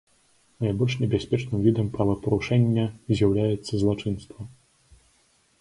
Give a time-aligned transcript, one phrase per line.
[0.63, 2.85] Найбольш небяспечным відам правапарушэння
[3.19, 4.51] з'яўляецца злачынства.